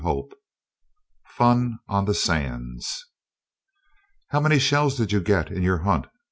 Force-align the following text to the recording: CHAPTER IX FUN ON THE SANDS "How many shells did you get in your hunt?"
CHAPTER 0.03 0.17
IX 0.19 0.35
FUN 1.27 1.79
ON 1.87 2.05
THE 2.05 2.15
SANDS 2.15 3.05
"How 4.29 4.39
many 4.39 4.57
shells 4.57 4.97
did 4.97 5.11
you 5.11 5.21
get 5.21 5.51
in 5.51 5.61
your 5.61 5.83
hunt?" 5.83 6.07